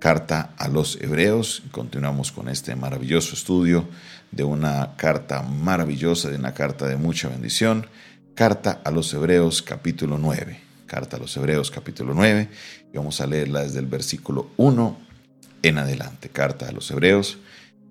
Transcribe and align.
carta 0.00 0.54
a 0.56 0.66
los 0.66 1.00
hebreos. 1.00 1.62
Continuamos 1.70 2.32
con 2.32 2.48
este 2.48 2.74
maravilloso 2.74 3.34
estudio 3.34 3.84
de 4.32 4.42
una 4.42 4.96
carta 4.96 5.42
maravillosa, 5.42 6.30
de 6.30 6.36
una 6.36 6.54
carta 6.54 6.88
de 6.88 6.96
mucha 6.96 7.28
bendición. 7.28 7.86
Carta 8.34 8.80
a 8.82 8.90
los 8.90 9.12
hebreos 9.12 9.62
capítulo 9.62 10.18
9. 10.18 10.58
Carta 10.86 11.18
a 11.18 11.20
los 11.20 11.36
hebreos 11.36 11.70
capítulo 11.70 12.14
9. 12.14 12.48
Y 12.92 12.96
vamos 12.96 13.20
a 13.20 13.26
leerla 13.26 13.62
desde 13.62 13.78
el 13.78 13.86
versículo 13.86 14.50
1 14.56 14.96
en 15.62 15.78
adelante. 15.78 16.30
Carta 16.30 16.66
a 16.66 16.72
los 16.72 16.90
hebreos 16.90 17.36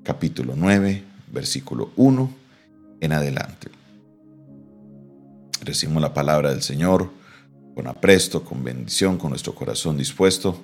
capítulo 0.04 0.56
9, 0.58 1.04
versículo 1.32 1.92
1 1.96 2.34
en 3.02 3.14
adelante. 3.14 3.70
Recibimos 5.62 6.02
la 6.02 6.14
palabra 6.14 6.50
del 6.50 6.64
Señor 6.64 7.12
con 7.76 7.86
apresto, 7.86 8.44
con 8.44 8.64
bendición, 8.64 9.20
con 9.20 9.30
nuestro 9.30 9.54
corazón 9.54 9.96
dispuesto 9.96 10.60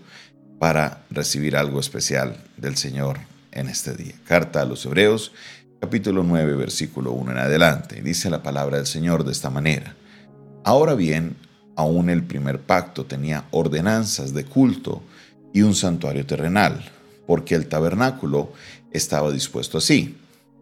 para 0.60 1.06
recibir 1.10 1.56
algo 1.58 1.80
especial 1.80 2.38
del 2.58 2.78
Señor 2.78 3.20
en 3.52 3.68
este 3.68 3.94
día. 3.94 4.14
Carta 4.26 4.62
a 4.62 4.66
los 4.66 4.86
Hebreos, 4.86 5.32
capítulo 5.80 6.24
9, 6.24 6.56
versículo 6.56 7.12
1 7.12 7.32
en 7.32 7.38
adelante. 7.38 8.02
Dice 8.02 8.30
la 8.30 8.44
palabra 8.44 8.78
del 8.78 8.86
Señor 8.88 9.24
de 9.24 9.32
esta 9.32 9.50
manera. 9.50 9.96
Ahora 10.64 10.96
bien, 10.96 11.36
aún 11.76 12.10
el 12.10 12.24
primer 12.24 12.60
pacto 12.60 13.06
tenía 13.06 13.46
ordenanzas 13.52 14.34
de 14.34 14.46
culto 14.46 15.02
y 15.54 15.62
un 15.62 15.76
santuario 15.76 16.26
terrenal, 16.26 16.84
porque 17.28 17.56
el 17.56 17.68
tabernáculo 17.68 18.52
estaba 18.92 19.32
dispuesto 19.32 19.78
así. 19.78 20.18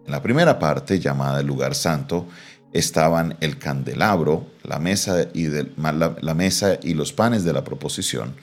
En 0.05 0.11
la 0.11 0.21
primera 0.21 0.59
parte, 0.59 0.99
llamada 0.99 1.39
el 1.39 1.47
lugar 1.47 1.75
santo, 1.75 2.27
estaban 2.73 3.37
el 3.39 3.57
candelabro, 3.57 4.47
la 4.63 4.79
mesa 4.79 5.27
y, 5.33 5.47
la 5.47 6.33
mesa 6.33 6.79
y 6.81 6.95
los 6.95 7.13
panes 7.13 7.43
de 7.43 7.53
la 7.53 7.63
proposición, 7.63 8.35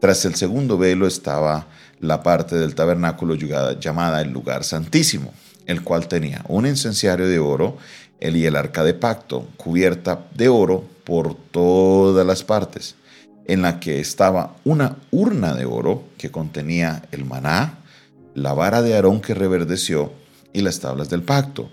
tras 0.00 0.24
el 0.24 0.34
segundo 0.34 0.76
velo 0.78 1.06
estaba 1.06 1.66
la 2.00 2.22
parte 2.22 2.56
del 2.56 2.74
tabernáculo 2.74 3.34
llamada 3.34 4.20
el 4.20 4.30
lugar 4.30 4.64
santísimo, 4.64 5.32
el 5.66 5.82
cual 5.82 6.08
tenía 6.08 6.44
un 6.48 6.66
incenciario 6.66 7.26
de 7.26 7.38
oro, 7.38 7.78
el 8.20 8.36
y 8.36 8.46
el 8.46 8.56
arca 8.56 8.84
de 8.84 8.94
pacto, 8.94 9.48
cubierta 9.56 10.26
de 10.34 10.48
oro 10.48 10.84
por 11.04 11.34
todas 11.34 12.26
las 12.26 12.44
partes, 12.44 12.96
en 13.46 13.62
la 13.62 13.80
que 13.80 14.00
estaba 14.00 14.56
una 14.64 14.96
urna 15.10 15.54
de 15.54 15.64
oro 15.64 16.04
que 16.18 16.30
contenía 16.30 17.02
el 17.12 17.24
maná, 17.24 17.78
la 18.34 18.52
vara 18.52 18.82
de 18.82 18.94
Aarón 18.94 19.20
que 19.20 19.34
reverdeció 19.34 20.12
y 20.52 20.62
las 20.62 20.80
tablas 20.80 21.08
del 21.08 21.22
pacto, 21.22 21.70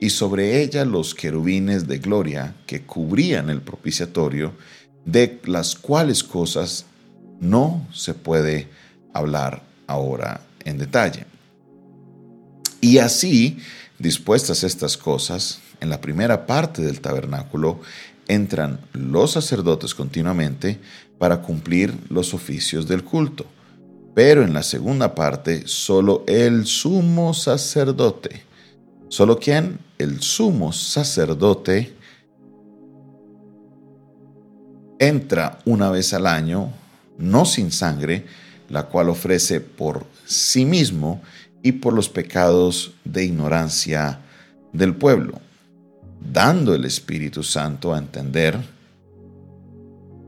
y 0.00 0.10
sobre 0.10 0.60
ella 0.62 0.84
los 0.84 1.14
querubines 1.14 1.88
de 1.88 1.98
gloria 1.98 2.54
que 2.66 2.82
cubrían 2.82 3.50
el 3.50 3.62
propiciatorio, 3.62 4.52
de 5.04 5.40
las 5.44 5.74
cuales 5.76 6.22
cosas 6.24 6.86
no 7.40 7.86
se 7.92 8.14
puede 8.14 8.68
hablar 9.12 9.62
ahora 9.86 10.40
en 10.64 10.78
detalle. 10.78 11.26
Y 12.80 12.98
así, 12.98 13.58
dispuestas 13.98 14.64
estas 14.64 14.96
cosas, 14.96 15.60
en 15.80 15.90
la 15.90 16.00
primera 16.00 16.46
parte 16.46 16.82
del 16.82 17.00
tabernáculo 17.00 17.80
entran 18.28 18.80
los 18.92 19.32
sacerdotes 19.32 19.94
continuamente 19.94 20.80
para 21.18 21.42
cumplir 21.42 21.94
los 22.08 22.34
oficios 22.34 22.88
del 22.88 23.04
culto. 23.04 23.46
Pero 24.14 24.42
en 24.44 24.54
la 24.54 24.62
segunda 24.62 25.14
parte, 25.14 25.64
solo 25.66 26.24
el 26.26 26.66
sumo 26.66 27.34
sacerdote. 27.34 28.42
¿Solo 29.08 29.38
quién? 29.38 29.78
El 29.98 30.20
sumo 30.22 30.72
sacerdote 30.72 31.96
entra 34.98 35.58
una 35.64 35.90
vez 35.90 36.14
al 36.14 36.26
año 36.26 36.72
no 37.18 37.44
sin 37.44 37.70
sangre, 37.70 38.26
la 38.68 38.84
cual 38.84 39.08
ofrece 39.08 39.60
por 39.60 40.06
sí 40.24 40.64
mismo 40.64 41.22
y 41.62 41.72
por 41.72 41.92
los 41.92 42.08
pecados 42.08 42.94
de 43.04 43.24
ignorancia 43.24 44.20
del 44.72 44.94
pueblo, 44.94 45.40
dando 46.32 46.74
el 46.74 46.84
Espíritu 46.84 47.42
Santo 47.42 47.94
a 47.94 47.98
entender 47.98 48.58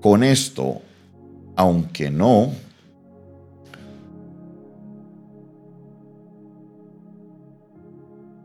con 0.01 0.23
esto, 0.23 0.83
aunque 1.57 2.11
no 2.11 2.53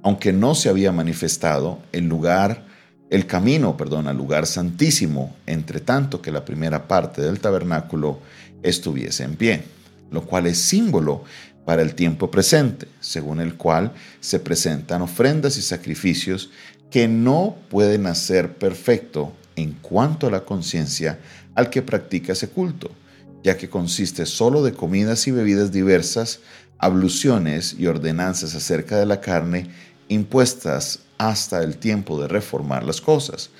aunque 0.03 0.33
no 0.33 0.55
se 0.55 0.69
había 0.69 0.91
manifestado 0.91 1.79
el 1.91 2.07
lugar 2.07 2.65
el 3.11 3.27
camino, 3.27 3.75
perdón, 3.75 4.07
al 4.07 4.15
lugar 4.15 4.47
santísimo, 4.47 5.35
entre 5.45 5.81
tanto 5.81 6.21
que 6.21 6.31
la 6.31 6.45
primera 6.45 6.87
parte 6.87 7.21
del 7.21 7.41
tabernáculo 7.41 8.19
estuviese 8.63 9.25
en 9.25 9.35
pie, 9.35 9.63
lo 10.11 10.25
cual 10.25 10.47
es 10.47 10.57
símbolo 10.57 11.25
para 11.65 11.81
el 11.81 11.93
tiempo 11.93 12.31
presente, 12.31 12.87
según 13.01 13.41
el 13.41 13.55
cual 13.55 13.91
se 14.21 14.39
presentan 14.39 15.01
ofrendas 15.01 15.57
y 15.57 15.61
sacrificios 15.61 16.51
que 16.89 17.09
no 17.09 17.57
pueden 17.69 18.07
hacer 18.07 18.55
perfecto 18.55 19.33
en 19.57 19.73
cuanto 19.73 20.27
a 20.27 20.31
la 20.31 20.45
conciencia 20.45 21.19
al 21.53 21.69
que 21.69 21.81
practica 21.81 22.31
ese 22.31 22.47
culto, 22.47 22.91
ya 23.43 23.57
que 23.57 23.69
consiste 23.69 24.25
solo 24.25 24.63
de 24.63 24.71
comidas 24.71 25.27
y 25.27 25.31
bebidas 25.31 25.73
diversas, 25.73 26.39
abluciones 26.77 27.75
y 27.77 27.87
ordenanzas 27.87 28.55
acerca 28.55 28.97
de 28.97 29.05
la 29.05 29.19
carne 29.19 29.69
impuestas 30.07 30.99
hasta 31.29 31.61
el 31.63 31.77
tiempo 31.77 32.19
de 32.19 32.27
reformar 32.27 32.83
las 32.83 32.99
cosas. 32.99 33.51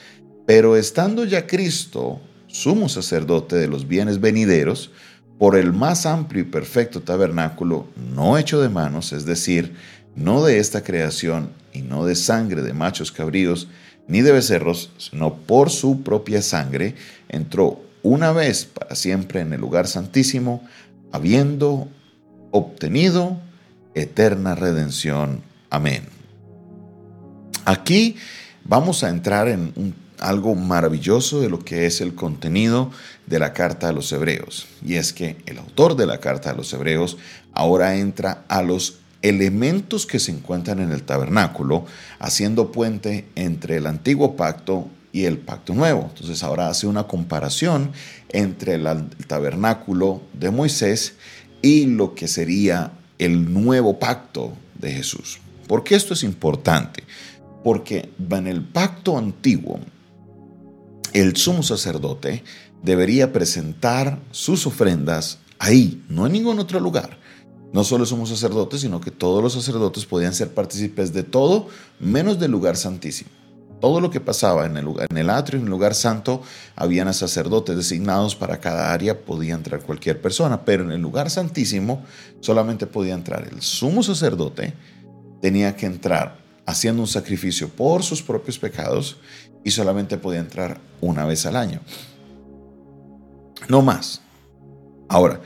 Pero 0.48 0.76
estando 0.76 1.26
ya 1.26 1.46
Cristo, 1.46 2.20
sumo 2.48 2.90
sacerdote 2.90 3.56
de 3.56 3.68
los 3.68 3.88
bienes 3.88 4.20
venideros, 4.20 4.90
por 5.38 5.56
el 5.56 5.72
más 5.72 6.06
amplio 6.06 6.42
y 6.42 6.46
perfecto 6.46 7.02
tabernáculo, 7.02 7.88
no 8.16 8.38
hecho 8.38 8.62
de 8.62 8.70
manos, 8.70 9.14
es 9.14 9.26
decir, 9.26 9.76
no 10.16 10.44
de 10.44 10.58
esta 10.58 10.84
creación 10.84 11.52
y 11.72 11.82
no 11.82 12.06
de 12.06 12.16
sangre 12.16 12.62
de 12.64 12.74
machos 12.74 13.12
cabríos, 13.12 13.68
ni 14.08 14.22
de 14.22 14.32
becerros, 14.32 14.92
sino 14.98 15.36
por 15.36 15.70
su 15.70 16.02
propia 16.02 16.42
sangre, 16.42 16.96
entró 17.30 17.82
una 18.04 18.32
vez 18.32 18.66
para 18.66 18.96
siempre 18.96 19.42
en 19.42 19.54
el 19.54 19.62
lugar 19.62 19.88
santísimo, 19.88 20.68
habiendo 21.12 21.88
obtenido 22.52 23.40
eterna 23.94 24.56
redención. 24.56 25.44
Amén. 25.70 26.21
Aquí 27.66 28.16
vamos 28.64 29.04
a 29.04 29.10
entrar 29.10 29.48
en 29.48 29.96
algo 30.22 30.56
maravilloso 30.56 31.42
de 31.42 31.50
lo 31.50 31.60
que 31.60 31.86
es 31.88 32.00
el 32.00 32.16
contenido 32.16 32.92
de 33.26 33.40
la 33.40 33.54
carta 33.54 33.90
a 33.90 33.92
los 33.92 34.12
hebreos. 34.12 34.68
Y 34.86 34.96
es 34.96 35.14
que 35.14 35.38
el 35.48 35.58
autor 35.58 35.96
de 35.96 36.06
la 36.06 36.20
carta 36.20 36.52
a 36.52 36.56
los 36.56 36.72
hebreos 36.74 37.18
ahora 37.54 37.96
entra 37.96 38.46
a 38.48 38.62
los 38.62 39.00
elementos 39.22 40.06
que 40.06 40.20
se 40.20 40.32
encuentran 40.32 40.80
en 40.80 40.92
el 40.92 41.04
tabernáculo, 41.04 41.86
haciendo 42.20 42.72
puente 42.72 43.28
entre 43.36 43.78
el 43.78 43.88
antiguo 43.88 44.36
pacto 44.36 44.88
y 45.12 45.26
el 45.26 45.38
pacto 45.38 45.74
nuevo. 45.74 46.08
Entonces 46.10 46.44
ahora 46.44 46.70
hace 46.70 46.88
una 46.88 47.04
comparación 47.04 47.92
entre 48.30 48.76
el 48.76 49.10
tabernáculo 49.28 50.22
de 50.34 50.52
Moisés 50.52 51.16
y 51.62 51.86
lo 51.86 52.16
que 52.16 52.28
sería 52.28 52.92
el 53.20 53.54
nuevo 53.54 54.00
pacto 54.00 54.54
de 54.80 54.92
Jesús. 54.92 55.40
¿Por 55.68 55.84
qué 55.84 55.96
esto 55.96 56.14
es 56.14 56.24
importante? 56.24 57.04
Porque 57.64 58.10
en 58.30 58.48
el 58.48 58.64
pacto 58.64 59.18
antiguo, 59.18 59.80
el 61.14 61.36
sumo 61.36 61.64
sacerdote 61.64 62.44
debería 62.82 63.32
presentar 63.32 64.20
sus 64.32 64.66
ofrendas 64.66 65.40
ahí, 65.60 66.04
no 66.10 66.26
en 66.26 66.34
ningún 66.34 66.60
otro 66.60 66.80
lugar. 66.80 67.18
No 67.74 67.84
solo 67.86 68.04
el 68.04 68.08
sumo 68.10 68.26
sacerdote, 68.26 68.78
sino 68.78 69.00
que 69.00 69.12
todos 69.12 69.42
los 69.42 69.54
sacerdotes 69.54 70.06
podían 70.06 70.34
ser 70.34 70.54
partícipes 70.54 71.14
de 71.14 71.24
todo, 71.24 71.68
menos 72.00 72.38
del 72.38 72.52
lugar 72.52 72.76
santísimo. 72.76 73.30
Todo 73.80 74.02
lo 74.02 74.10
que 74.10 74.20
pasaba 74.20 74.66
en 74.66 74.78
el, 74.78 74.86
lugar, 74.86 75.08
en 75.10 75.18
el 75.18 75.30
atrio, 75.30 75.60
en 75.60 75.66
el 75.66 75.72
lugar 75.72 75.96
santo, 75.96 76.42
habían 76.76 77.12
sacerdotes 77.14 77.76
designados 77.76 78.36
para 78.36 78.60
cada 78.60 78.92
área, 78.94 79.22
podía 79.22 79.54
entrar 79.54 79.82
cualquier 79.82 80.22
persona, 80.22 80.66
pero 80.66 80.84
en 80.84 80.92
el 80.92 81.02
lugar 81.02 81.30
santísimo 81.30 82.04
solamente 82.42 82.88
podía 82.88 83.14
entrar 83.14 83.48
el 83.52 83.62
sumo 83.62 84.04
sacerdote, 84.04 84.74
tenía 85.42 85.76
que 85.76 85.86
entrar 85.86 86.41
haciendo 86.72 87.02
un 87.02 87.08
sacrificio 87.08 87.70
por 87.70 88.04
sus 88.04 88.22
propios 88.22 88.58
pecados 88.58 89.18
y 89.64 89.72
solamente 89.72 90.18
podía 90.18 90.40
entrar 90.40 90.80
una 91.02 91.26
vez 91.26 91.46
al 91.46 91.56
año. 91.56 91.82
No 93.68 93.82
más. 93.82 94.22
Ahora, 95.08 95.42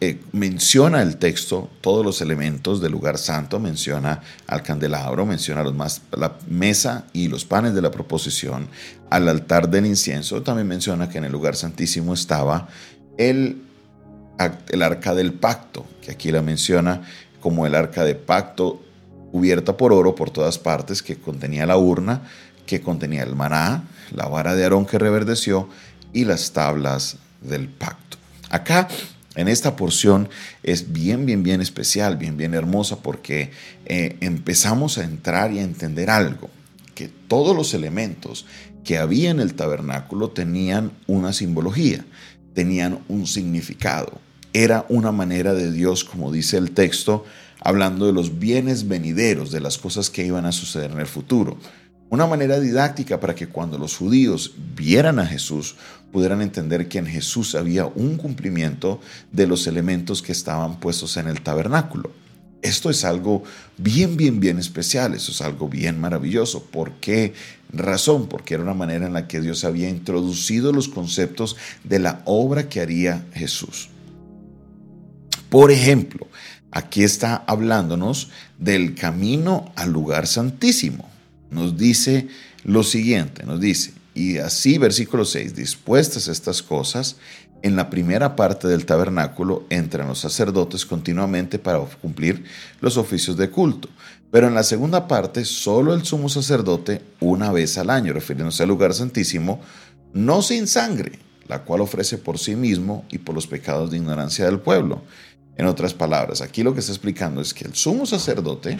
eh, 0.00 0.20
menciona 0.32 1.02
el 1.02 1.16
texto 1.16 1.68
todos 1.80 2.04
los 2.04 2.20
elementos 2.20 2.80
del 2.80 2.92
lugar 2.92 3.18
santo, 3.18 3.58
menciona 3.58 4.20
al 4.46 4.62
candelabro, 4.62 5.26
menciona 5.26 5.62
los 5.62 5.74
más, 5.74 6.02
la 6.12 6.38
mesa 6.46 7.06
y 7.12 7.28
los 7.28 7.44
panes 7.44 7.74
de 7.74 7.82
la 7.82 7.90
proposición, 7.90 8.68
al 9.10 9.28
altar 9.28 9.68
del 9.68 9.86
incienso, 9.86 10.42
también 10.42 10.68
menciona 10.68 11.08
que 11.08 11.18
en 11.18 11.24
el 11.24 11.32
lugar 11.32 11.56
santísimo 11.56 12.14
estaba 12.14 12.68
el, 13.18 13.62
el 14.68 14.82
arca 14.82 15.14
del 15.14 15.32
pacto, 15.32 15.84
que 16.00 16.12
aquí 16.12 16.30
la 16.30 16.42
menciona 16.42 17.02
como 17.40 17.66
el 17.66 17.74
arca 17.74 18.04
de 18.04 18.14
pacto 18.14 18.80
cubierta 19.32 19.76
por 19.78 19.92
oro 19.92 20.14
por 20.14 20.30
todas 20.30 20.58
partes, 20.58 21.02
que 21.02 21.16
contenía 21.16 21.66
la 21.66 21.78
urna, 21.78 22.22
que 22.66 22.82
contenía 22.82 23.22
el 23.22 23.34
maná, 23.34 23.88
la 24.14 24.28
vara 24.28 24.54
de 24.54 24.62
Aarón 24.62 24.86
que 24.86 24.98
reverdeció 24.98 25.68
y 26.12 26.26
las 26.26 26.52
tablas 26.52 27.16
del 27.40 27.68
pacto. 27.68 28.18
Acá 28.50 28.88
en 29.34 29.48
esta 29.48 29.74
porción 29.74 30.28
es 30.62 30.92
bien, 30.92 31.24
bien, 31.24 31.42
bien 31.42 31.62
especial, 31.62 32.18
bien, 32.18 32.36
bien 32.36 32.52
hermosa 32.52 32.96
porque 32.96 33.50
eh, 33.86 34.16
empezamos 34.20 34.98
a 34.98 35.04
entrar 35.04 35.52
y 35.52 35.58
a 35.58 35.62
entender 35.62 36.10
algo, 36.10 36.50
que 36.94 37.08
todos 37.08 37.56
los 37.56 37.72
elementos 37.72 38.44
que 38.84 38.98
había 38.98 39.30
en 39.30 39.40
el 39.40 39.54
tabernáculo 39.54 40.28
tenían 40.28 40.92
una 41.06 41.32
simbología, 41.32 42.04
tenían 42.52 43.00
un 43.08 43.26
significado. 43.26 44.20
Era 44.52 44.84
una 44.90 45.12
manera 45.12 45.54
de 45.54 45.72
Dios, 45.72 46.04
como 46.04 46.30
dice 46.30 46.58
el 46.58 46.72
texto, 46.72 47.24
hablando 47.64 48.06
de 48.06 48.12
los 48.12 48.38
bienes 48.38 48.88
venideros, 48.88 49.50
de 49.50 49.60
las 49.60 49.78
cosas 49.78 50.10
que 50.10 50.26
iban 50.26 50.46
a 50.46 50.52
suceder 50.52 50.90
en 50.90 51.00
el 51.00 51.06
futuro. 51.06 51.56
Una 52.10 52.26
manera 52.26 52.60
didáctica 52.60 53.20
para 53.20 53.34
que 53.34 53.48
cuando 53.48 53.78
los 53.78 53.96
judíos 53.96 54.54
vieran 54.76 55.18
a 55.18 55.26
Jesús 55.26 55.76
pudieran 56.10 56.42
entender 56.42 56.88
que 56.88 56.98
en 56.98 57.06
Jesús 57.06 57.54
había 57.54 57.86
un 57.86 58.18
cumplimiento 58.18 59.00
de 59.30 59.46
los 59.46 59.66
elementos 59.66 60.20
que 60.20 60.32
estaban 60.32 60.78
puestos 60.78 61.16
en 61.16 61.28
el 61.28 61.40
tabernáculo. 61.40 62.10
Esto 62.60 62.90
es 62.90 63.04
algo 63.04 63.42
bien, 63.78 64.16
bien, 64.16 64.38
bien 64.38 64.58
especial, 64.58 65.14
eso 65.14 65.32
es 65.32 65.40
algo 65.40 65.68
bien 65.68 66.00
maravilloso. 66.00 66.64
¿Por 66.64 66.92
qué 67.00 67.32
razón? 67.72 68.28
Porque 68.28 68.54
era 68.54 68.62
una 68.62 68.74
manera 68.74 69.06
en 69.06 69.14
la 69.14 69.26
que 69.26 69.40
Dios 69.40 69.64
había 69.64 69.88
introducido 69.88 70.72
los 70.72 70.88
conceptos 70.88 71.56
de 71.82 71.98
la 71.98 72.22
obra 72.24 72.68
que 72.68 72.80
haría 72.80 73.24
Jesús. 73.32 73.88
Por 75.48 75.70
ejemplo, 75.70 76.28
aquí 76.72 77.04
está 77.04 77.44
hablándonos 77.46 78.30
del 78.58 78.96
camino 78.96 79.72
al 79.76 79.92
lugar 79.92 80.26
santísimo 80.26 81.12
nos 81.52 81.76
dice 81.76 82.28
lo 82.64 82.82
siguiente, 82.82 83.44
nos 83.44 83.60
dice, 83.60 83.92
y 84.14 84.38
así 84.38 84.78
versículo 84.78 85.24
6, 85.24 85.54
dispuestas 85.54 86.28
estas 86.28 86.62
cosas, 86.62 87.16
en 87.62 87.76
la 87.76 87.90
primera 87.90 88.34
parte 88.34 88.66
del 88.66 88.86
tabernáculo 88.86 89.66
entran 89.70 90.08
los 90.08 90.18
sacerdotes 90.18 90.84
continuamente 90.84 91.60
para 91.60 91.78
cumplir 91.78 92.44
los 92.80 92.96
oficios 92.96 93.36
de 93.36 93.50
culto. 93.50 93.88
Pero 94.32 94.48
en 94.48 94.54
la 94.54 94.64
segunda 94.64 95.06
parte, 95.06 95.44
solo 95.44 95.94
el 95.94 96.04
sumo 96.04 96.28
sacerdote 96.28 97.02
una 97.20 97.52
vez 97.52 97.78
al 97.78 97.90
año, 97.90 98.12
refiriéndose 98.12 98.64
al 98.64 98.70
lugar 98.70 98.94
santísimo, 98.94 99.60
no 100.12 100.42
sin 100.42 100.66
sangre, 100.66 101.20
la 101.46 101.62
cual 101.62 101.82
ofrece 101.82 102.18
por 102.18 102.38
sí 102.38 102.56
mismo 102.56 103.04
y 103.10 103.18
por 103.18 103.34
los 103.34 103.46
pecados 103.46 103.90
de 103.90 103.98
ignorancia 103.98 104.46
del 104.46 104.58
pueblo. 104.58 105.02
En 105.56 105.66
otras 105.66 105.94
palabras, 105.94 106.40
aquí 106.40 106.62
lo 106.62 106.72
que 106.72 106.80
está 106.80 106.92
explicando 106.92 107.40
es 107.40 107.52
que 107.52 107.64
el 107.64 107.74
sumo 107.74 108.06
sacerdote 108.06 108.78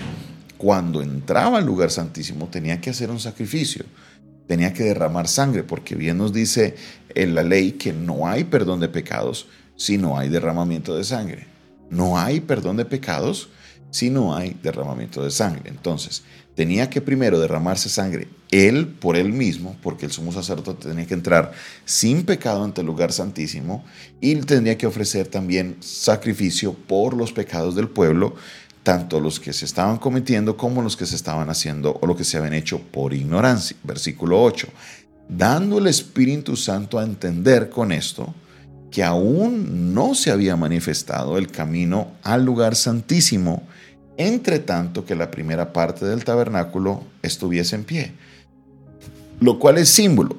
cuando 0.56 1.02
entraba 1.02 1.58
al 1.58 1.66
lugar 1.66 1.90
santísimo 1.90 2.48
tenía 2.48 2.80
que 2.80 2.90
hacer 2.90 3.10
un 3.10 3.18
sacrificio, 3.20 3.84
tenía 4.46 4.72
que 4.72 4.84
derramar 4.84 5.28
sangre, 5.28 5.64
porque 5.64 5.96
bien 5.96 6.18
nos 6.18 6.32
dice 6.32 6.76
en 7.14 7.34
la 7.34 7.42
ley 7.42 7.72
que 7.72 7.92
no 7.92 8.28
hay 8.28 8.44
perdón 8.44 8.80
de 8.80 8.88
pecados 8.88 9.48
si 9.76 9.98
no 9.98 10.16
hay 10.16 10.28
derramamiento 10.28 10.96
de 10.96 11.04
sangre. 11.04 11.46
No 11.90 12.18
hay 12.18 12.40
perdón 12.40 12.76
de 12.76 12.84
pecados 12.84 13.50
si 13.92 14.10
no 14.10 14.34
hay 14.34 14.56
derramamiento 14.62 15.22
de 15.22 15.30
sangre. 15.30 15.62
Entonces, 15.66 16.24
tenía 16.56 16.90
que 16.90 17.00
primero 17.00 17.38
derramarse 17.38 17.88
sangre 17.88 18.26
él 18.50 18.88
por 18.88 19.16
él 19.16 19.32
mismo, 19.32 19.76
porque 19.82 20.06
el 20.06 20.12
sumo 20.12 20.32
sacerdote 20.32 20.88
tenía 20.88 21.06
que 21.06 21.14
entrar 21.14 21.52
sin 21.84 22.24
pecado 22.24 22.64
ante 22.64 22.80
el 22.80 22.86
lugar 22.86 23.12
santísimo 23.12 23.84
y 24.20 24.34
tendría 24.36 24.76
que 24.76 24.86
ofrecer 24.86 25.28
también 25.28 25.76
sacrificio 25.80 26.74
por 26.74 27.14
los 27.14 27.32
pecados 27.32 27.76
del 27.76 27.88
pueblo 27.88 28.34
tanto 28.82 29.20
los 29.20 29.38
que 29.38 29.52
se 29.52 29.64
estaban 29.64 29.98
cometiendo 29.98 30.56
como 30.56 30.82
los 30.82 30.96
que 30.96 31.06
se 31.06 31.14
estaban 31.14 31.48
haciendo 31.48 31.98
o 32.00 32.06
lo 32.06 32.16
que 32.16 32.24
se 32.24 32.36
habían 32.36 32.54
hecho 32.54 32.80
por 32.80 33.14
ignorancia. 33.14 33.76
Versículo 33.84 34.42
8. 34.42 34.68
Dando 35.28 35.78
el 35.78 35.86
Espíritu 35.86 36.56
Santo 36.56 36.98
a 36.98 37.04
entender 37.04 37.70
con 37.70 37.92
esto 37.92 38.34
que 38.92 39.02
aún 39.02 39.94
no 39.94 40.14
se 40.14 40.30
había 40.30 40.54
manifestado 40.54 41.38
el 41.38 41.50
camino 41.50 42.12
al 42.22 42.44
lugar 42.44 42.76
santísimo, 42.76 43.66
entre 44.18 44.58
tanto 44.58 45.06
que 45.06 45.16
la 45.16 45.30
primera 45.30 45.72
parte 45.72 46.04
del 46.04 46.24
tabernáculo 46.24 47.02
estuviese 47.22 47.74
en 47.74 47.84
pie, 47.84 48.12
lo 49.40 49.58
cual 49.58 49.78
es 49.78 49.88
símbolo 49.88 50.36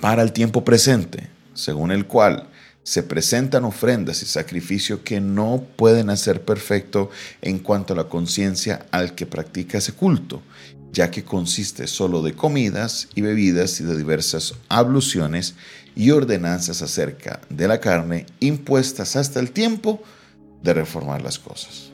para 0.00 0.22
el 0.22 0.32
tiempo 0.32 0.64
presente, 0.64 1.30
según 1.54 1.92
el 1.92 2.06
cual 2.06 2.48
se 2.82 3.04
presentan 3.04 3.64
ofrendas 3.64 4.22
y 4.22 4.26
sacrificios 4.26 5.00
que 5.04 5.20
no 5.20 5.64
pueden 5.76 6.10
hacer 6.10 6.44
perfecto 6.44 7.10
en 7.40 7.60
cuanto 7.60 7.92
a 7.92 7.96
la 7.96 8.08
conciencia 8.08 8.86
al 8.90 9.14
que 9.14 9.26
practica 9.26 9.78
ese 9.78 9.92
culto, 9.92 10.42
ya 10.92 11.12
que 11.12 11.22
consiste 11.22 11.86
solo 11.86 12.20
de 12.22 12.34
comidas 12.34 13.08
y 13.14 13.20
bebidas 13.20 13.80
y 13.80 13.84
de 13.84 13.96
diversas 13.96 14.54
abluciones 14.68 15.54
y 15.94 16.10
ordenanzas 16.10 16.82
acerca 16.82 17.40
de 17.48 17.68
la 17.68 17.80
carne 17.80 18.26
impuestas 18.40 19.16
hasta 19.16 19.40
el 19.40 19.50
tiempo 19.52 20.02
de 20.62 20.74
reformar 20.74 21.22
las 21.22 21.38
cosas. 21.38 21.90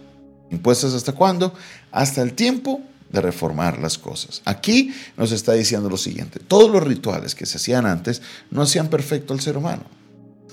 ¿Impuestas 0.50 0.94
hasta 0.94 1.12
cuándo? 1.12 1.54
Hasta 1.90 2.22
el 2.22 2.32
tiempo 2.32 2.80
de 3.10 3.20
reformar 3.20 3.78
las 3.78 3.98
cosas. 3.98 4.42
Aquí 4.44 4.94
nos 5.16 5.32
está 5.32 5.52
diciendo 5.52 5.88
lo 5.88 5.96
siguiente, 5.96 6.40
todos 6.40 6.70
los 6.70 6.82
rituales 6.82 7.34
que 7.34 7.46
se 7.46 7.56
hacían 7.56 7.86
antes 7.86 8.22
no 8.50 8.62
hacían 8.62 8.88
perfecto 8.88 9.32
al 9.32 9.40
ser 9.40 9.56
humano 9.56 9.84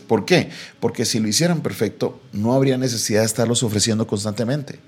¿Por 0.07 0.25
qué? 0.25 0.50
Porque 0.80 1.06
si 1.06 1.19
lo 1.19 1.27
hicieran 1.27 1.62
perfecto, 1.62 2.21
no 2.31 2.53
habría 2.53 2.77
necesidad 2.77 3.21
de 3.21 3.25
estarlos 3.25 3.63
ofreciendo 3.63 4.07
constantemente. 4.07 4.80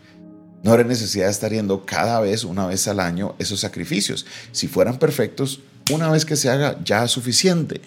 No 0.64 0.72
habría 0.72 0.88
necesidad 0.88 1.26
de 1.26 1.32
estar 1.32 1.52
yendo 1.52 1.86
cada 1.86 2.20
vez, 2.20 2.44
una 2.44 2.68
vez 2.68 2.88
al 2.88 3.00
año, 3.00 3.36
esos 3.40 3.60
sacrificios. 3.60 4.26
Si 4.52 4.68
fueran 4.68 5.00
perfectos, 5.00 5.62
una 5.92 6.10
vez 6.10 6.26
que 6.26 6.36
se 6.36 6.50
haga, 6.50 6.78
ya 6.84 7.04
es 7.04 7.12
suficiente. 7.12 7.82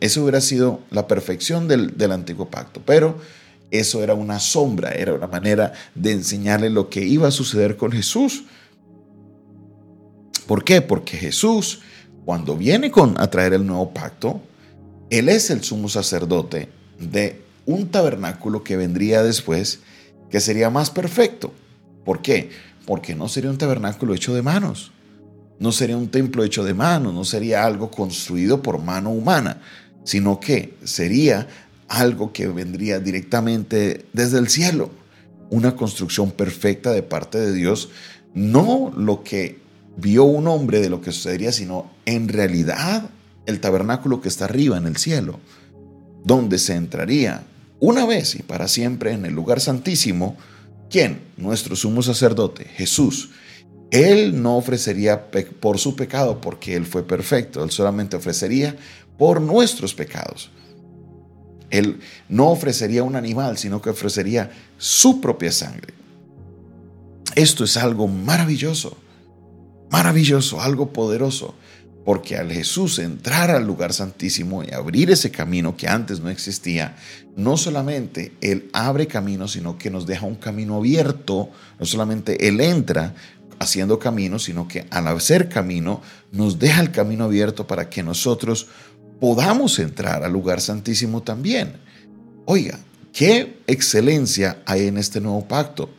Eso 0.00 0.22
hubiera 0.22 0.40
sido 0.40 0.80
la 0.90 1.06
perfección 1.06 1.68
del, 1.68 1.96
del 1.96 2.12
antiguo 2.12 2.48
pacto. 2.48 2.80
Pero 2.84 3.18
eso 3.70 4.02
era 4.02 4.14
una 4.14 4.38
sombra, 4.38 4.92
era 4.92 5.14
una 5.14 5.26
manera 5.26 5.72
de 5.94 6.12
enseñarle 6.12 6.70
lo 6.70 6.88
que 6.88 7.04
iba 7.04 7.28
a 7.28 7.32
suceder 7.32 7.76
con 7.76 7.92
Jesús. 7.92 8.44
¿Por 10.46 10.64
qué? 10.64 10.80
Porque 10.80 11.16
Jesús, 11.16 11.80
cuando 12.24 12.56
viene 12.56 12.90
con, 12.90 13.20
a 13.20 13.28
traer 13.28 13.52
el 13.52 13.66
nuevo 13.66 13.92
pacto, 13.92 14.40
él 15.10 15.28
es 15.28 15.50
el 15.50 15.62
sumo 15.62 15.88
sacerdote 15.88 16.68
de 16.98 17.42
un 17.66 17.88
tabernáculo 17.88 18.64
que 18.64 18.76
vendría 18.76 19.22
después, 19.22 19.80
que 20.30 20.40
sería 20.40 20.70
más 20.70 20.90
perfecto. 20.90 21.52
¿Por 22.04 22.22
qué? 22.22 22.50
Porque 22.86 23.14
no 23.14 23.28
sería 23.28 23.50
un 23.50 23.58
tabernáculo 23.58 24.14
hecho 24.14 24.34
de 24.34 24.40
manos, 24.40 24.92
no 25.58 25.72
sería 25.72 25.96
un 25.96 26.08
templo 26.08 26.44
hecho 26.44 26.64
de 26.64 26.74
manos, 26.74 27.12
no 27.12 27.24
sería 27.24 27.64
algo 27.64 27.90
construido 27.90 28.62
por 28.62 28.82
mano 28.82 29.10
humana, 29.10 29.60
sino 30.04 30.40
que 30.40 30.74
sería 30.84 31.48
algo 31.88 32.32
que 32.32 32.46
vendría 32.48 33.00
directamente 33.00 34.06
desde 34.12 34.38
el 34.38 34.48
cielo, 34.48 34.90
una 35.50 35.74
construcción 35.74 36.30
perfecta 36.30 36.92
de 36.92 37.02
parte 37.02 37.38
de 37.38 37.52
Dios, 37.52 37.90
no 38.34 38.92
lo 38.96 39.24
que 39.24 39.58
vio 39.96 40.24
un 40.24 40.46
hombre 40.46 40.80
de 40.80 40.90
lo 40.90 41.00
que 41.00 41.12
sucedería, 41.12 41.50
sino 41.50 41.90
en 42.04 42.28
realidad 42.28 43.10
el 43.46 43.60
tabernáculo 43.60 44.20
que 44.20 44.28
está 44.28 44.44
arriba 44.44 44.76
en 44.76 44.86
el 44.86 44.96
cielo, 44.96 45.40
donde 46.24 46.58
se 46.58 46.74
entraría 46.74 47.44
una 47.80 48.06
vez 48.06 48.34
y 48.34 48.42
para 48.42 48.68
siempre 48.68 49.12
en 49.12 49.24
el 49.24 49.34
lugar 49.34 49.60
santísimo, 49.60 50.36
¿quién? 50.90 51.20
Nuestro 51.36 51.74
sumo 51.76 52.02
sacerdote, 52.02 52.64
Jesús. 52.64 53.30
Él 53.90 54.42
no 54.42 54.56
ofrecería 54.56 55.30
por 55.60 55.78
su 55.78 55.96
pecado 55.96 56.40
porque 56.40 56.76
Él 56.76 56.86
fue 56.86 57.06
perfecto, 57.06 57.64
Él 57.64 57.70
solamente 57.70 58.16
ofrecería 58.16 58.76
por 59.16 59.40
nuestros 59.40 59.94
pecados. 59.94 60.50
Él 61.70 62.00
no 62.28 62.50
ofrecería 62.50 63.02
un 63.02 63.16
animal, 63.16 63.58
sino 63.58 63.82
que 63.82 63.90
ofrecería 63.90 64.50
su 64.78 65.20
propia 65.20 65.52
sangre. 65.52 65.94
Esto 67.34 67.64
es 67.64 67.76
algo 67.76 68.08
maravilloso, 68.08 68.96
maravilloso, 69.90 70.60
algo 70.60 70.92
poderoso. 70.92 71.54
Porque 72.04 72.38
al 72.38 72.50
Jesús 72.50 72.98
entrar 73.00 73.50
al 73.50 73.66
lugar 73.66 73.92
santísimo 73.92 74.64
y 74.64 74.72
abrir 74.72 75.10
ese 75.10 75.30
camino 75.30 75.76
que 75.76 75.88
antes 75.88 76.20
no 76.20 76.30
existía, 76.30 76.96
no 77.36 77.58
solamente 77.58 78.32
Él 78.40 78.70
abre 78.72 79.06
camino, 79.06 79.46
sino 79.46 79.76
que 79.76 79.90
nos 79.90 80.06
deja 80.06 80.24
un 80.24 80.36
camino 80.36 80.76
abierto. 80.76 81.50
No 81.78 81.84
solamente 81.84 82.48
Él 82.48 82.62
entra 82.62 83.14
haciendo 83.58 83.98
camino, 83.98 84.38
sino 84.38 84.68
que 84.68 84.86
al 84.90 85.08
hacer 85.08 85.48
camino 85.48 86.02
nos 86.32 86.58
deja 86.58 86.80
el 86.80 86.92
camino 86.92 87.24
abierto 87.24 87.66
para 87.66 87.88
que 87.88 88.02
nosotros 88.02 88.68
podamos 89.20 89.78
entrar 89.78 90.24
al 90.24 90.32
lugar 90.32 90.60
santísimo 90.60 91.22
también. 91.22 91.74
Oiga, 92.44 92.78
qué 93.12 93.58
excelencia 93.66 94.62
hay 94.64 94.86
en 94.86 94.96
este 94.96 95.20
nuevo 95.20 95.46
pacto. 95.46 95.90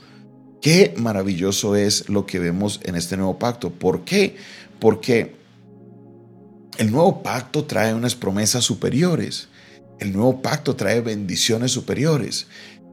Qué 0.61 0.93
maravilloso 0.97 1.75
es 1.75 2.09
lo 2.09 2.25
que 2.25 2.39
vemos 2.39 2.79
en 2.83 2.95
este 2.95 3.17
nuevo 3.17 3.39
pacto. 3.39 3.69
¿Por 3.71 4.03
qué? 4.03 4.35
Porque 4.79 5.35
el 6.77 6.91
nuevo 6.91 7.23
pacto 7.23 7.65
trae 7.65 7.93
unas 7.93 8.15
promesas 8.15 8.63
superiores. 8.63 9.49
El 9.99 10.13
nuevo 10.13 10.41
pacto 10.41 10.75
trae 10.75 11.01
bendiciones 11.01 11.71
superiores. 11.71 12.47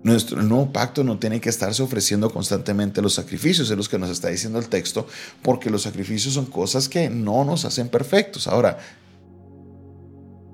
Nuestro, 0.07 0.41
nuevo 0.41 0.73
pacto 0.73 1.03
no 1.03 1.19
tiene 1.19 1.41
que 1.41 1.49
estarse 1.49 1.83
ofreciendo 1.83 2.31
constantemente 2.31 3.03
los 3.03 3.15
sacrificios, 3.15 3.69
es 3.69 3.77
lo 3.77 3.83
que 3.83 3.99
nos 3.99 4.09
está 4.09 4.29
diciendo 4.29 4.61
el 4.61 4.69
texto, 4.69 5.09
porque 5.43 5.69
los 5.69 5.83
sacrificios 5.83 6.35
son 6.35 6.47
cosas 6.47 6.89
que 6.89 7.11
no 7.11 7.45
nos 7.45 7.65
hacen 7.65 7.89
perfectos. 7.89 8.47
Ahora, 8.47 8.79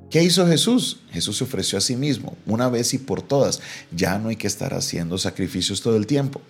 ¿Qué 0.09 0.23
hizo 0.23 0.47
Jesús? 0.47 1.01
Jesús 1.11 1.39
se 1.39 1.45
ofreció 1.45 1.79
a 1.79 1.81
sí 1.81 1.97
mismo, 1.97 2.37
una 2.45 2.69
vez 2.69 2.93
y 2.93 2.99
por 2.99 3.23
todas. 3.23 3.61
Ya 3.95 4.19
no 4.19 4.29
hay 4.29 4.37
que 4.37 4.47
estar 4.47 4.75
haciendo 4.75 5.17
sacrificios 5.17 5.81
todo 5.81 5.97
el 5.97 6.07
tiempo. 6.07 6.43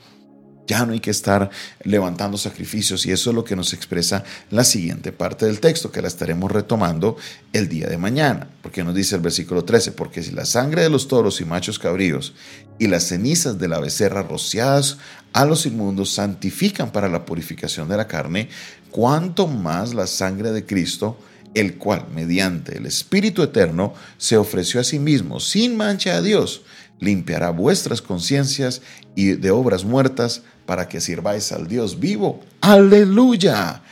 Ya 0.73 0.87
no 0.87 0.95
hay 0.95 1.01
que 1.01 1.11
estar 1.11 1.51
levantando 1.85 2.39
sacrificios. 2.39 3.05
Y 3.05 3.13
eso 3.13 3.29
es 3.29 3.37
lo 3.37 3.45
que 3.45 3.55
nos 3.55 3.75
expresa 3.75 4.25
la 4.51 4.65
siguiente 4.65 5.13
parte 5.13 5.45
del 5.45 5.61
texto, 5.61 5.93
que 5.93 6.01
la 6.01 6.09
estaremos 6.09 6.51
retomando 6.51 7.19
el 7.53 7.69
día 7.69 7.89
de 7.89 7.99
mañana, 7.99 8.49
porque 8.63 8.83
nos 8.83 8.95
dice 8.95 9.17
el 9.17 9.21
versículo 9.21 9.67
13, 9.67 9.93
porque 9.93 10.23
si 10.23 10.31
la 10.31 10.47
sangre 10.47 10.81
de 10.81 10.89
los 10.89 11.09
toros 11.09 11.43
y 11.43 11.45
machos 11.45 11.79
cabríos 11.79 12.33
y 12.79 12.87
las 12.87 13.03
cenizas 13.05 13.59
de 13.59 13.69
la 13.69 13.81
becerra 13.81 14.23
rociadas 14.23 14.97
a 15.35 15.45
los 15.45 15.67
inmundos 15.67 16.15
santifican 16.15 16.91
para 16.91 17.11
la 17.11 17.27
purificación 17.27 17.87
de 17.91 17.99
la 17.99 18.09
carne, 18.09 18.49
cuanto 18.91 19.47
más 19.47 19.93
la 19.93 20.07
sangre 20.07 20.53
de 20.53 20.65
Cristo, 20.65 21.19
el 21.53 21.77
cual 21.77 22.07
mediante 22.15 22.79
el 22.79 22.87
Espíritu 22.87 23.43
Eterno 23.43 23.93
se 24.17 24.39
ofreció 24.39 24.81
a 24.81 24.85
sí 24.85 24.99
mismo 24.99 25.39
sin 25.39 25.77
mancha 25.77 26.17
a 26.17 26.23
Dios, 26.23 26.63
limpiará 26.99 27.51
vuestras 27.51 28.01
conciencias 28.01 28.81
y 29.15 29.33
de 29.33 29.51
obras 29.51 29.85
muertas 29.85 30.43
para 30.67 30.89
que 30.89 31.01
sirváis 31.01 31.53
al 31.53 31.67
Dios 31.67 31.99
vivo. 31.99 32.41
Aleluya. 32.61 33.83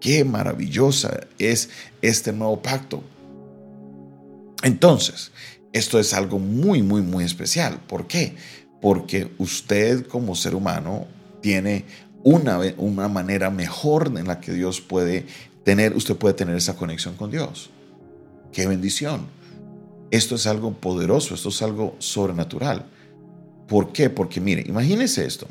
Qué 0.00 0.24
maravillosa 0.24 1.20
es 1.38 1.70
este 2.02 2.32
nuevo 2.32 2.62
pacto. 2.62 3.02
Entonces, 4.62 5.32
esto 5.72 5.98
es 5.98 6.14
algo 6.14 6.38
muy, 6.38 6.82
muy, 6.82 7.02
muy 7.02 7.24
especial. 7.24 7.80
¿Por 7.86 8.06
qué? 8.06 8.36
Porque 8.80 9.32
usted 9.38 10.06
como 10.06 10.34
ser 10.34 10.54
humano 10.54 11.06
tiene 11.40 11.84
una, 12.22 12.58
una 12.76 13.08
manera 13.08 13.50
mejor 13.50 14.12
en 14.16 14.26
la 14.26 14.40
que 14.40 14.52
Dios 14.52 14.80
puede 14.80 15.26
tener, 15.64 15.96
usted 15.96 16.16
puede 16.16 16.34
tener 16.34 16.56
esa 16.56 16.76
conexión 16.76 17.14
con 17.14 17.30
Dios. 17.30 17.70
Qué 18.52 18.66
bendición. 18.66 19.26
Esto 20.10 20.36
es 20.36 20.46
algo 20.46 20.72
poderoso, 20.72 21.34
esto 21.34 21.50
es 21.50 21.60
algo 21.62 21.94
sobrenatural. 21.98 22.86
¿Por 23.66 23.92
qué? 23.92 24.08
Porque 24.08 24.40
mire, 24.40 24.64
imagínese 24.66 25.26
esto. 25.26 25.46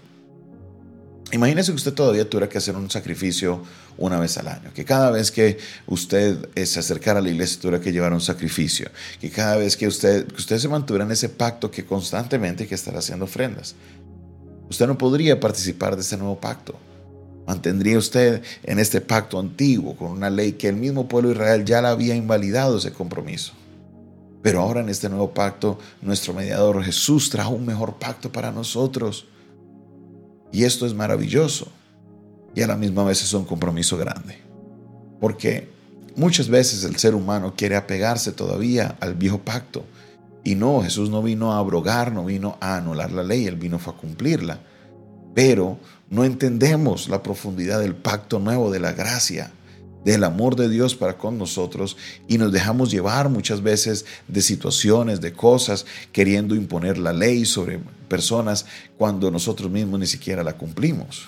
Imagínese 1.33 1.71
que 1.71 1.75
usted 1.75 1.93
todavía 1.93 2.29
tuviera 2.29 2.47
que 2.47 2.57
hacer 2.57 2.75
un 2.77 2.89
sacrificio 2.89 3.61
una 3.97 4.17
vez 4.17 4.37
al 4.37 4.47
año, 4.47 4.71
que 4.73 4.85
cada 4.85 5.11
vez 5.11 5.29
que 5.29 5.57
usted 5.87 6.47
eh, 6.55 6.65
se 6.65 6.79
acercara 6.79 7.19
a 7.19 7.21
la 7.21 7.29
iglesia 7.29 7.59
tuviera 7.59 7.81
que 7.81 7.91
llevar 7.91 8.13
un 8.13 8.21
sacrificio, 8.21 8.89
que 9.19 9.29
cada 9.29 9.57
vez 9.57 9.75
que 9.75 9.87
usted, 9.87 10.25
que 10.25 10.37
usted 10.37 10.57
se 10.57 10.69
mantuviera 10.69 11.03
en 11.03 11.11
ese 11.11 11.27
pacto 11.27 11.69
que 11.69 11.85
constantemente 11.85 12.65
que 12.65 12.75
estar 12.75 12.95
haciendo 12.95 13.25
ofrendas. 13.25 13.75
Usted 14.69 14.87
no 14.87 14.97
podría 14.97 15.37
participar 15.37 15.95
de 15.95 16.01
ese 16.01 16.15
nuevo 16.15 16.39
pacto. 16.39 16.75
Mantendría 17.45 17.97
usted 17.97 18.41
en 18.63 18.79
este 18.79 19.01
pacto 19.01 19.37
antiguo 19.37 19.97
con 19.97 20.11
una 20.11 20.29
ley 20.29 20.53
que 20.53 20.69
el 20.69 20.75
mismo 20.75 21.09
pueblo 21.09 21.31
Israel 21.31 21.65
ya 21.65 21.81
la 21.81 21.89
había 21.89 22.15
invalidado 22.15 22.77
ese 22.77 22.93
compromiso. 22.93 23.53
Pero 24.41 24.61
ahora 24.61 24.79
en 24.79 24.89
este 24.89 25.09
nuevo 25.09 25.33
pacto, 25.33 25.77
nuestro 26.01 26.33
mediador 26.33 26.83
Jesús 26.83 27.29
trajo 27.29 27.51
un 27.51 27.65
mejor 27.65 27.95
pacto 27.95 28.31
para 28.31 28.51
nosotros 28.51 29.25
y 30.51 30.63
esto 30.63 30.85
es 30.85 30.93
maravilloso. 30.93 31.67
Y 32.55 32.61
a 32.61 32.67
la 32.67 32.75
misma 32.75 33.03
vez 33.03 33.21
es 33.21 33.33
un 33.33 33.45
compromiso 33.45 33.97
grande. 33.97 34.39
Porque 35.19 35.69
muchas 36.15 36.49
veces 36.49 36.83
el 36.83 36.97
ser 36.97 37.13
humano 37.13 37.53
quiere 37.55 37.75
apegarse 37.75 38.31
todavía 38.31 38.97
al 38.99 39.13
viejo 39.13 39.39
pacto. 39.39 39.85
Y 40.43 40.55
no, 40.55 40.81
Jesús 40.81 41.09
no 41.09 41.21
vino 41.21 41.53
a 41.53 41.59
abrogar, 41.59 42.11
no 42.11 42.25
vino 42.25 42.57
a 42.61 42.77
anular 42.77 43.11
la 43.11 43.23
ley, 43.23 43.45
Él 43.45 43.55
vino 43.55 43.79
fue 43.79 43.93
a 43.93 43.97
cumplirla. 43.97 44.59
Pero 45.35 45.77
no 46.09 46.23
entendemos 46.23 47.09
la 47.09 47.21
profundidad 47.21 47.79
del 47.79 47.95
pacto 47.95 48.39
nuevo, 48.39 48.71
de 48.71 48.79
la 48.79 48.93
gracia, 48.93 49.51
del 50.07 50.23
amor 50.23 50.55
de 50.55 50.69
Dios 50.69 50.95
para 50.95 51.17
con 51.17 51.37
nosotros 51.37 51.97
y 52.29 52.37
nos 52.37 52.53
dejamos 52.53 52.89
llevar 52.91 53.27
muchas 53.27 53.61
veces 53.61 54.05
de 54.29 54.41
situaciones, 54.41 55.19
de 55.19 55.33
cosas, 55.33 55.85
queriendo 56.13 56.55
imponer 56.55 56.97
la 56.97 57.11
ley 57.11 57.43
sobre 57.43 57.81
personas 58.07 58.65
cuando 58.97 59.29
nosotros 59.29 59.69
mismos 59.69 59.99
ni 59.99 60.07
siquiera 60.07 60.45
la 60.45 60.55
cumplimos. 60.55 61.27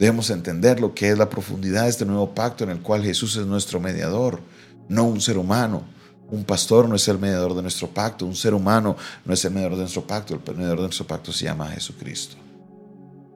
Debemos 0.00 0.30
entender 0.30 0.80
lo 0.80 0.94
que 0.94 1.10
es 1.10 1.16
la 1.16 1.30
profundidad 1.30 1.84
de 1.84 1.90
este 1.90 2.04
nuevo 2.04 2.34
pacto 2.34 2.64
en 2.64 2.70
el 2.70 2.80
cual 2.80 3.04
Jesús 3.04 3.36
es 3.36 3.46
nuestro 3.46 3.78
mediador, 3.78 4.40
no 4.88 5.04
un 5.04 5.20
ser 5.20 5.38
humano. 5.38 5.84
Un 6.28 6.42
pastor 6.42 6.88
no 6.88 6.96
es 6.96 7.06
el 7.06 7.20
mediador 7.20 7.54
de 7.54 7.62
nuestro 7.62 7.86
pacto, 7.86 8.26
un 8.26 8.34
ser 8.34 8.52
humano 8.52 8.96
no 9.24 9.32
es 9.32 9.44
el 9.44 9.52
mediador 9.52 9.76
de 9.76 9.82
nuestro 9.82 10.04
pacto, 10.04 10.34
el 10.34 10.56
mediador 10.56 10.78
de 10.78 10.86
nuestro 10.86 11.06
pacto 11.06 11.32
se 11.32 11.44
llama 11.44 11.68
Jesucristo. 11.68 12.34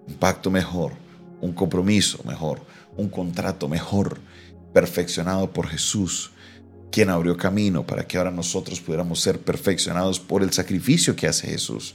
Un 0.08 0.14
pacto 0.14 0.50
mejor, 0.50 0.90
un 1.40 1.52
compromiso 1.52 2.18
mejor, 2.24 2.60
un 2.96 3.08
contrato 3.08 3.68
mejor, 3.68 4.18
perfeccionado 4.72 5.52
por 5.52 5.68
Jesús, 5.68 6.32
quien 6.90 7.10
abrió 7.10 7.36
camino 7.36 7.86
para 7.86 8.06
que 8.06 8.18
ahora 8.18 8.30
nosotros 8.30 8.80
pudiéramos 8.80 9.20
ser 9.20 9.40
perfeccionados 9.40 10.18
por 10.18 10.42
el 10.42 10.52
sacrificio 10.52 11.14
que 11.16 11.28
hace 11.28 11.48
Jesús. 11.48 11.94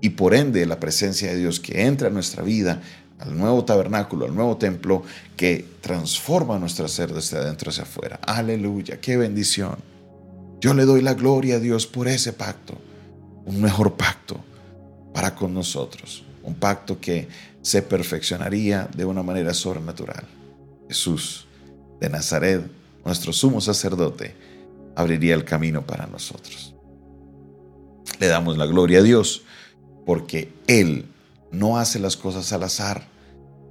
Y 0.00 0.10
por 0.10 0.34
ende 0.34 0.64
la 0.66 0.78
presencia 0.78 1.30
de 1.30 1.38
Dios 1.38 1.58
que 1.58 1.82
entra 1.82 2.08
en 2.08 2.14
nuestra 2.14 2.42
vida, 2.42 2.80
al 3.18 3.36
nuevo 3.36 3.64
tabernáculo, 3.64 4.26
al 4.26 4.34
nuevo 4.34 4.56
templo, 4.56 5.02
que 5.36 5.64
transforma 5.80 6.58
nuestro 6.58 6.86
ser 6.86 7.12
desde 7.12 7.38
adentro 7.38 7.70
hacia 7.70 7.82
afuera. 7.82 8.20
Aleluya, 8.22 9.00
qué 9.00 9.16
bendición. 9.16 9.76
Yo 10.60 10.74
le 10.74 10.84
doy 10.84 11.02
la 11.02 11.14
gloria 11.14 11.56
a 11.56 11.60
Dios 11.60 11.86
por 11.86 12.06
ese 12.06 12.32
pacto, 12.32 12.78
un 13.44 13.60
mejor 13.60 13.94
pacto 13.94 14.40
para 15.12 15.34
con 15.34 15.52
nosotros, 15.52 16.22
un 16.44 16.54
pacto 16.54 17.00
que 17.00 17.28
se 17.62 17.82
perfeccionaría 17.82 18.88
de 18.94 19.04
una 19.04 19.22
manera 19.22 19.52
sobrenatural. 19.52 20.24
Jesús 20.88 21.47
de 22.00 22.08
Nazaret, 22.08 22.62
nuestro 23.04 23.32
sumo 23.32 23.60
sacerdote, 23.60 24.34
abriría 24.94 25.34
el 25.34 25.44
camino 25.44 25.86
para 25.86 26.06
nosotros. 26.06 26.74
Le 28.18 28.26
damos 28.26 28.58
la 28.58 28.66
gloria 28.66 28.98
a 28.98 29.02
Dios 29.02 29.42
porque 30.04 30.52
Él 30.66 31.06
no 31.52 31.78
hace 31.78 31.98
las 31.98 32.16
cosas 32.16 32.52
al 32.52 32.62
azar. 32.62 33.06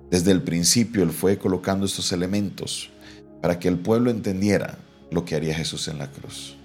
Desde 0.10 0.32
el 0.32 0.42
principio 0.42 1.04
Él 1.04 1.12
fue 1.12 1.38
colocando 1.38 1.86
estos 1.86 2.12
elementos 2.12 2.90
para 3.42 3.60
que 3.60 3.68
el 3.68 3.78
pueblo 3.78 4.10
entendiera 4.10 4.78
lo 5.12 5.26
que 5.26 5.36
haría 5.36 5.56
Jesús 5.56 5.88
en 5.88 5.98
la 5.98 6.12
cruz. 6.12 6.56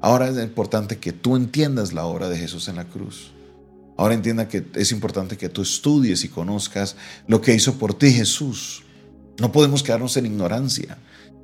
Ahora 0.00 0.28
es 0.28 0.36
importante 0.36 0.98
que 0.98 1.12
tú 1.12 1.36
entiendas 1.36 1.92
la 1.92 2.06
obra 2.06 2.28
de 2.28 2.36
Jesús 2.36 2.68
en 2.68 2.76
la 2.76 2.84
cruz. 2.86 3.30
Ahora 3.96 4.14
entienda 4.14 4.48
que 4.48 4.64
es 4.74 4.90
importante 4.90 5.36
que 5.36 5.48
tú 5.48 5.62
estudies 5.62 6.24
y 6.24 6.28
conozcas 6.28 6.96
lo 7.28 7.40
que 7.40 7.54
hizo 7.54 7.74
por 7.74 7.94
ti 7.94 8.10
Jesús. 8.10 8.82
No 9.38 9.52
podemos 9.52 9.82
quedarnos 9.82 10.16
en 10.16 10.26
ignorancia. 10.26 10.98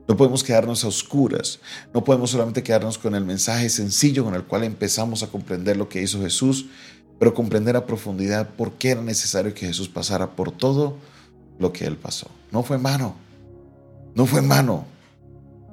No 0.06 0.16
podemos 0.16 0.42
quedarnos 0.42 0.84
a 0.84 0.88
oscuras. 0.88 1.60
No 1.92 2.02
podemos 2.04 2.30
solamente 2.30 2.62
quedarnos 2.62 2.98
con 2.98 3.14
el 3.14 3.24
mensaje 3.24 3.68
sencillo 3.68 4.24
con 4.24 4.34
el 4.34 4.44
cual 4.44 4.64
empezamos 4.64 5.22
a 5.22 5.28
comprender 5.28 5.76
lo 5.76 5.88
que 5.88 6.02
hizo 6.02 6.20
Jesús, 6.20 6.66
pero 7.18 7.34
comprender 7.34 7.76
a 7.76 7.86
profundidad 7.86 8.50
por 8.50 8.72
qué 8.72 8.90
era 8.90 9.02
necesario 9.02 9.54
que 9.54 9.66
Jesús 9.66 9.88
pasara 9.88 10.34
por 10.34 10.50
todo 10.50 10.96
lo 11.58 11.72
que 11.72 11.84
Él 11.84 11.96
pasó. 11.96 12.28
No 12.50 12.62
fue 12.62 12.76
en 12.76 12.82
vano. 12.82 13.16
No 14.14 14.26
fue 14.26 14.40
en 14.40 14.48
vano. 14.48 14.86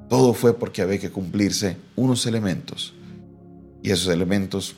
Todo 0.08 0.34
fue 0.34 0.54
porque 0.58 0.82
había 0.82 0.98
que 0.98 1.10
cumplirse 1.10 1.76
unos 1.96 2.26
elementos. 2.26 2.94
Y 3.82 3.90
esos 3.90 4.12
elementos 4.12 4.76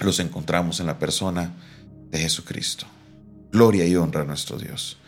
los 0.00 0.18
encontramos 0.20 0.80
en 0.80 0.86
la 0.86 0.98
persona 0.98 1.54
de 2.10 2.18
Jesucristo. 2.18 2.86
Gloria 3.52 3.86
y 3.86 3.96
honra 3.96 4.22
a 4.22 4.24
nuestro 4.24 4.58
Dios. 4.58 4.99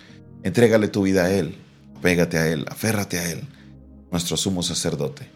Entrégale 0.42 0.88
tu 0.88 1.02
vida 1.02 1.24
a 1.24 1.30
Él, 1.30 1.56
pégate 2.00 2.38
a 2.38 2.48
Él, 2.48 2.64
aférrate 2.68 3.18
a 3.18 3.30
Él, 3.30 3.46
nuestro 4.10 4.36
sumo 4.36 4.62
sacerdote, 4.62 5.28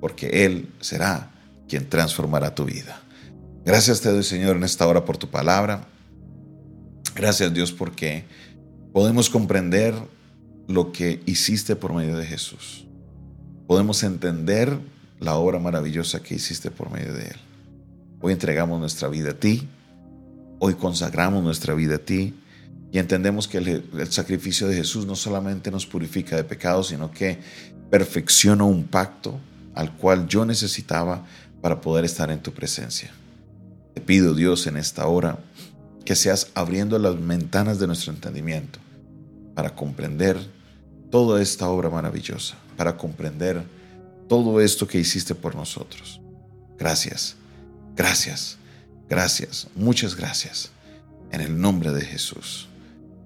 porque 0.00 0.44
Él 0.44 0.68
será 0.80 1.30
quien 1.68 1.88
transformará 1.88 2.54
tu 2.54 2.64
vida. 2.64 3.00
Gracias 3.64 4.00
te 4.00 4.10
doy, 4.10 4.24
Señor, 4.24 4.56
en 4.56 4.64
esta 4.64 4.86
hora 4.86 5.04
por 5.04 5.16
tu 5.16 5.28
palabra. 5.28 5.86
Gracias, 7.14 7.52
Dios, 7.52 7.72
porque 7.72 8.24
podemos 8.92 9.30
comprender 9.30 9.94
lo 10.66 10.92
que 10.92 11.22
hiciste 11.26 11.76
por 11.76 11.92
medio 11.92 12.16
de 12.16 12.26
Jesús. 12.26 12.86
Podemos 13.66 14.02
entender 14.02 14.78
la 15.20 15.36
obra 15.36 15.58
maravillosa 15.58 16.22
que 16.22 16.34
hiciste 16.34 16.70
por 16.70 16.90
medio 16.90 17.12
de 17.12 17.24
Él. 17.24 17.36
Hoy 18.20 18.32
entregamos 18.32 18.80
nuestra 18.80 19.08
vida 19.08 19.30
a 19.30 19.34
ti. 19.34 19.68
Hoy 20.58 20.74
consagramos 20.74 21.42
nuestra 21.42 21.74
vida 21.74 21.96
a 21.96 21.98
ti. 21.98 22.34
Y 22.92 22.98
entendemos 22.98 23.46
que 23.46 23.58
el, 23.58 24.12
sacrificio 24.12 24.66
de 24.66 24.74
Jesús 24.74 25.06
no 25.06 25.14
solamente 25.14 25.70
nos 25.70 25.86
purifica 25.86 26.36
de 26.36 26.44
pecados, 26.44 26.88
sino 26.88 27.10
que 27.10 27.38
perfecciona 27.88 28.64
un 28.64 28.84
pacto 28.84 29.38
al 29.74 29.96
cual 29.96 30.26
yo 30.26 30.44
necesitaba 30.44 31.24
para 31.60 31.80
poder 31.80 32.04
estar 32.04 32.30
en 32.30 32.40
tu 32.40 32.52
presencia. 32.52 33.10
Te 33.94 34.00
pido, 34.00 34.34
Dios, 34.34 34.66
en 34.66 34.76
esta 34.76 35.06
hora, 35.06 35.38
que 36.04 36.16
seas 36.16 36.48
abriendo 36.54 36.98
las 36.98 37.24
ventanas 37.24 37.78
de 37.78 37.86
nuestro 37.86 38.12
entendimiento 38.12 38.80
para 39.54 39.74
comprender 39.74 40.36
toda 41.10 41.40
esta 41.40 41.68
obra 41.68 41.90
maravillosa, 41.90 42.56
para 42.76 42.96
comprender 42.96 43.62
todo 44.28 44.60
esto 44.60 44.88
que 44.88 44.98
hiciste 44.98 45.34
por 45.34 45.54
nosotros. 45.54 46.20
Gracias. 46.78 47.36
Gracias, 48.00 48.56
gracias, 49.10 49.68
muchas 49.74 50.16
gracias. 50.16 50.70
En 51.32 51.42
el 51.42 51.60
nombre 51.60 51.92
de 51.92 52.00
Jesús. 52.00 52.69